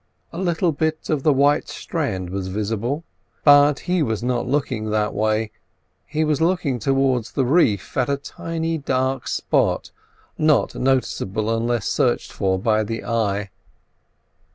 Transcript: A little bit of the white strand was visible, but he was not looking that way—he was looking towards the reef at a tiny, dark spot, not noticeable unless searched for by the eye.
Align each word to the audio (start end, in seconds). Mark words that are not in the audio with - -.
A 0.33 0.39
little 0.39 0.71
bit 0.71 1.11
of 1.11 1.21
the 1.21 1.31
white 1.31 1.67
strand 1.69 2.31
was 2.31 2.47
visible, 2.47 3.03
but 3.43 3.81
he 3.81 4.01
was 4.01 4.23
not 4.23 4.47
looking 4.47 4.89
that 4.89 5.13
way—he 5.13 6.23
was 6.23 6.41
looking 6.41 6.79
towards 6.79 7.33
the 7.33 7.45
reef 7.45 7.95
at 7.95 8.09
a 8.09 8.17
tiny, 8.17 8.79
dark 8.79 9.27
spot, 9.27 9.91
not 10.39 10.73
noticeable 10.73 11.55
unless 11.55 11.87
searched 11.87 12.31
for 12.31 12.57
by 12.57 12.83
the 12.83 13.05
eye. 13.05 13.51